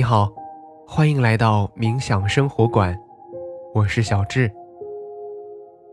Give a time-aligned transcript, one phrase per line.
[0.00, 0.32] 你好，
[0.86, 2.98] 欢迎来到冥想生活馆，
[3.74, 4.50] 我是小智。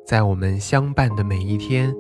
[0.06, 1.94] 在我们相伴的每一天，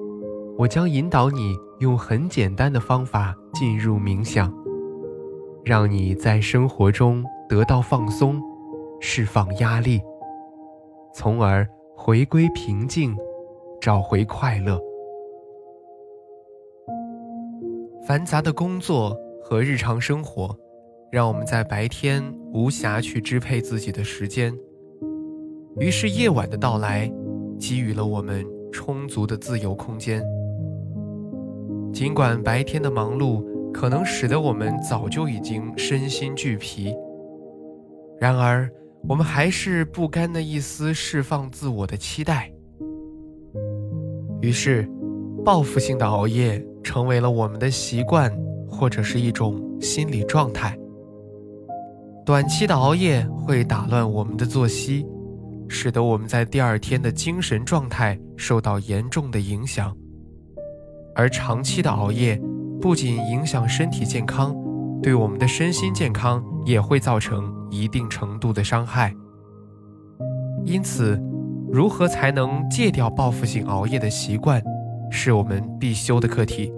[0.57, 4.49] 我将引导你用很简单的方法进入冥想，
[5.65, 8.41] 让你在生活中得到放松，
[9.01, 9.99] 释放压力，
[11.13, 13.13] 从而回归平静，
[13.81, 14.79] 找回快乐。
[18.07, 20.57] 繁杂的工作和日常生活。
[21.11, 22.21] 让我们在白天
[22.53, 24.53] 无暇去支配自己的时间，
[25.79, 27.09] 于是夜晚的到来，
[27.59, 30.21] 给予了我们充足的自由空间。
[31.93, 36.93] 尽管白天的忙碌可能使得我们早就已经身心俱疲，
[38.19, 38.69] 然而
[39.07, 42.51] 我们还是不甘那一丝释放自我的期待。
[44.41, 44.87] 于是，
[45.45, 48.31] 报复性的熬夜成为了我们的习惯，
[48.69, 50.77] 或者是一种心理状态。
[52.27, 55.07] 短期的熬夜会打乱我们的作息，
[55.69, 59.95] 使得我们在第二天的精神状态受到严重的影响。
[61.15, 62.37] 而长期的熬夜
[62.81, 64.53] 不仅影响身体健康，
[65.01, 69.15] 对我们的身心健康也会造成一定程度的伤害。
[70.65, 71.17] 因此，
[71.71, 74.61] 如何才能戒掉报复性熬夜的习惯，
[75.09, 76.73] 是我们必修的课题。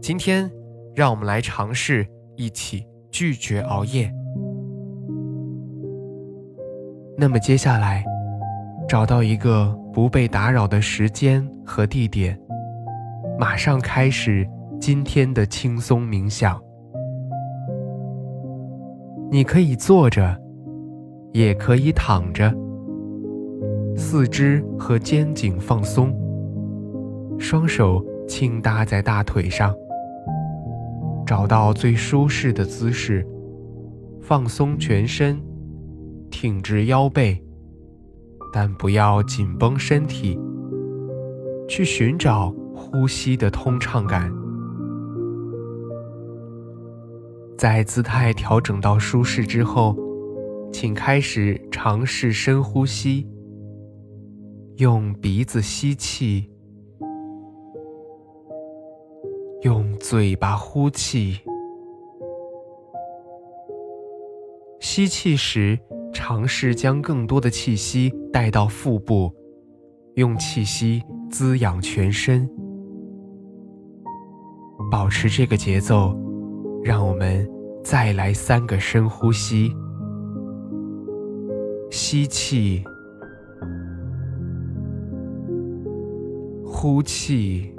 [0.00, 0.50] 今天，
[0.94, 4.10] 让我们来尝试一起拒绝熬夜。
[7.18, 8.04] 那么接下来，
[8.86, 12.38] 找到一个不被打扰的时间和地点，
[13.38, 14.46] 马上开始
[14.78, 16.60] 今天的轻松冥想。
[19.30, 20.38] 你可以坐着，
[21.32, 22.54] 也可以躺着，
[23.96, 26.14] 四肢和肩颈放松，
[27.38, 29.74] 双手轻搭在大腿上，
[31.26, 33.26] 找到最舒适的姿势，
[34.20, 35.40] 放松全身。
[36.30, 37.42] 挺直腰背，
[38.52, 40.38] 但不要紧绷身体。
[41.68, 44.32] 去寻找呼吸的通畅感。
[47.58, 49.96] 在姿态调整到舒适之后，
[50.72, 53.26] 请开始尝试深呼吸。
[54.76, 56.48] 用鼻子吸气，
[59.62, 61.40] 用嘴巴呼气。
[64.78, 65.76] 吸气时。
[66.16, 69.30] 尝试将更多的气息带到腹部，
[70.14, 72.48] 用气息滋养全身。
[74.90, 76.18] 保持这个节奏，
[76.82, 77.46] 让我们
[77.84, 79.70] 再来三个深呼吸：
[81.90, 82.82] 吸气，
[86.64, 87.70] 呼气，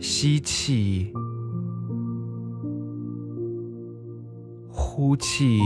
[0.00, 1.12] 吸气。
[4.96, 5.58] 呼气，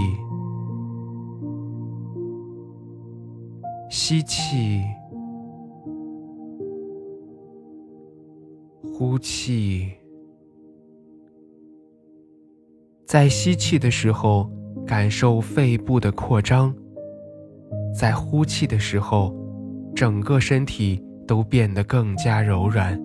[3.91, 4.81] 吸气，
[8.91, 9.93] 呼气。
[13.05, 14.51] 在吸气的时候，
[14.87, 16.73] 感受肺部的扩张；
[17.95, 19.37] 在呼气的时候，
[19.95, 22.99] 整个身体都变得更加柔软。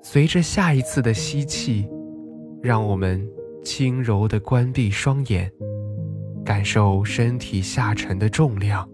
[0.00, 1.86] 随着下一次的吸气，
[2.62, 3.22] 让我们。
[3.64, 5.50] 轻柔地关闭双眼，
[6.44, 8.88] 感受身体下沉的重量。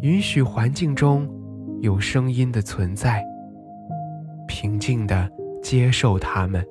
[0.00, 1.28] 允许环境中
[1.80, 3.22] 有声音的存在，
[4.48, 5.30] 平静地
[5.62, 6.66] 接受它们，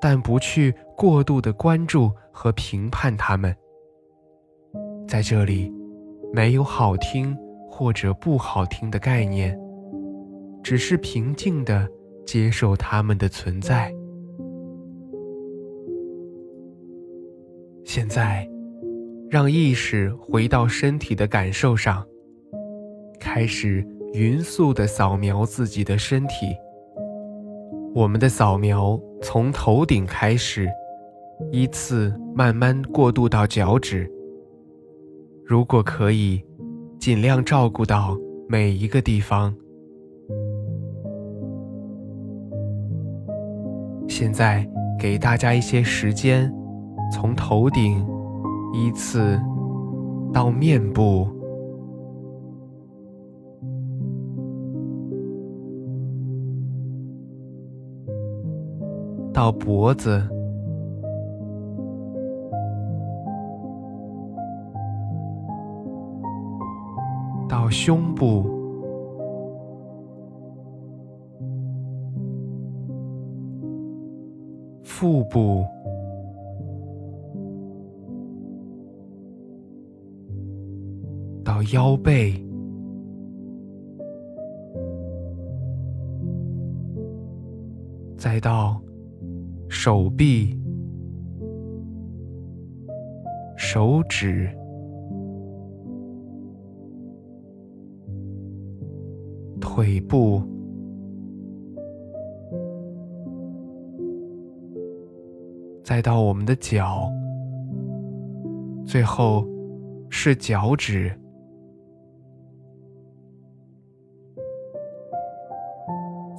[0.00, 3.54] 但不去过度的关注和评判它们。
[5.08, 5.72] 在这里，
[6.32, 7.36] 没有好听
[7.68, 9.58] 或者不好听的概念，
[10.62, 11.88] 只是平静地
[12.24, 13.92] 接受它们的存在。
[17.92, 18.48] 现在，
[19.28, 22.06] 让意识回到身体的感受上，
[23.18, 26.54] 开始匀速地扫描自己的身体。
[27.92, 30.68] 我们的扫描从头顶开始，
[31.50, 34.08] 依次慢慢过渡到脚趾。
[35.44, 36.40] 如果可以，
[37.00, 38.16] 尽量照顾到
[38.48, 39.52] 每一个地方。
[44.06, 44.64] 现在
[44.96, 46.54] 给大家一些时间。
[47.10, 48.06] 从头顶
[48.72, 49.38] 依次
[50.32, 51.26] 到面部，
[59.32, 60.22] 到脖子，
[67.48, 68.44] 到胸部，
[74.84, 75.64] 腹部，
[81.72, 82.34] 腰背，
[88.16, 88.82] 再到
[89.68, 90.58] 手臂、
[93.56, 94.50] 手指、
[99.60, 100.42] 腿部。
[105.84, 107.12] 再到我们的脚，
[108.84, 109.44] 最后
[110.08, 111.19] 是脚趾。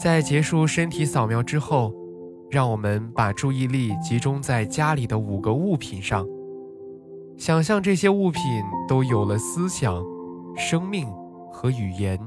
[0.01, 1.93] 在结束身体扫描之后，
[2.49, 6.25] 让我们把注意力集中在家里的五个物品上，
[7.37, 8.41] 想象这些物品
[8.87, 10.03] 都有了思想、
[10.57, 11.07] 生命
[11.53, 12.19] 和语言。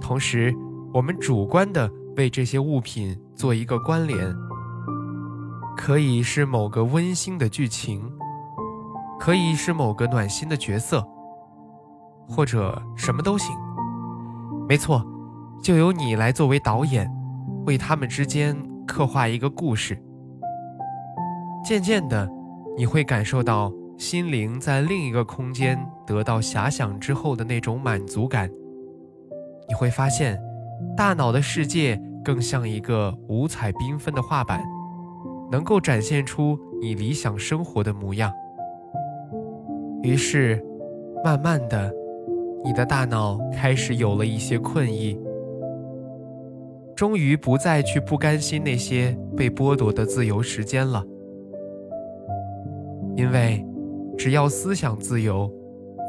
[0.00, 0.54] 同时，
[0.94, 4.34] 我们主观的为这些物品做一个关联。
[5.76, 8.10] 可以是某个温馨的剧情，
[9.20, 11.06] 可以是某个暖心的角色，
[12.26, 13.54] 或者什么都行。
[14.66, 15.06] 没错，
[15.62, 17.10] 就由你来作为导演，
[17.66, 18.56] 为他们之间
[18.86, 20.00] 刻画一个故事。
[21.64, 22.28] 渐渐的，
[22.76, 28.50] 你会感受到心灵在另一个空间得到遐想之后的那种满足感。
[29.68, 30.40] 你会发现，
[30.96, 34.62] 大脑的世界更像一个五彩缤纷的画板。
[35.48, 38.32] 能够展现出你理想生活的模样。
[40.02, 40.60] 于是，
[41.24, 41.92] 慢慢的，
[42.64, 45.16] 你的大脑开始有了一些困意，
[46.96, 51.04] 终于不再去不甘心那些被剥夺的自由时间了。
[53.14, 53.64] 因为，
[54.16, 55.48] 只要思想自由，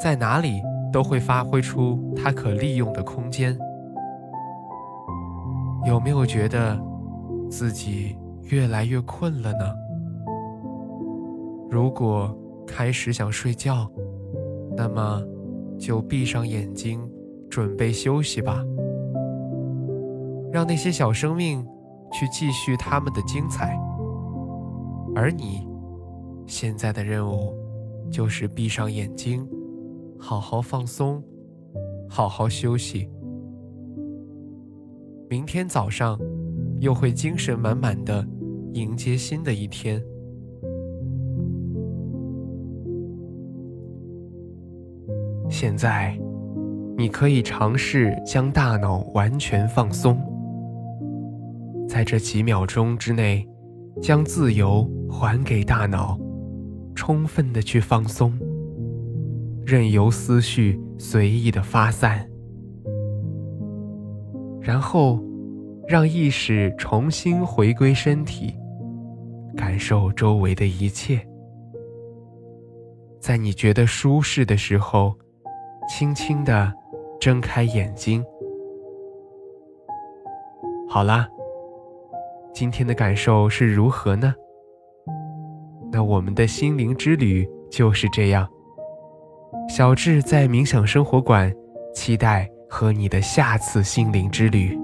[0.02, 0.62] 在哪里
[0.92, 3.58] 都会发挥出它可利用的空间。
[5.86, 6.80] 有没有觉得
[7.50, 8.18] 自己？
[8.50, 9.76] 越来越困了呢。
[11.70, 12.34] 如果
[12.66, 13.92] 开始想睡觉，
[14.74, 15.22] 那么
[15.78, 17.06] 就闭上眼睛，
[17.50, 18.64] 准备休息吧。
[20.58, 21.64] 让那些小生命
[22.12, 23.80] 去继续他们的精彩，
[25.16, 25.68] 而你
[26.48, 27.54] 现在的任务
[28.10, 29.48] 就是闭上眼睛，
[30.18, 31.24] 好好放松，
[32.10, 33.08] 好好休息。
[35.30, 36.20] 明天早上
[36.80, 38.28] 又会精神满满的。
[38.74, 40.04] 迎接新的一天。
[45.52, 46.20] 现在，
[46.98, 50.20] 你可以尝试将大脑完全放松，
[51.88, 53.48] 在这几秒钟之内，
[54.02, 56.20] 将自由还给大脑，
[56.94, 58.38] 充分的去放松，
[59.66, 62.30] 任由思绪随意的发散，
[64.62, 65.24] 然后
[65.88, 68.54] 让意识重新回归身体。
[69.56, 71.20] 感受周围的一切，
[73.20, 75.16] 在你觉得舒适的时候，
[75.90, 76.72] 轻轻的
[77.20, 78.24] 睁开眼睛。
[80.88, 81.28] 好啦，
[82.60, 84.34] 今天的感受是如何呢？
[85.92, 88.50] 那我们的心灵之旅就是这样。
[89.70, 91.54] 小智在冥想生活馆，
[91.94, 94.76] 期待和你的下次心灵之旅。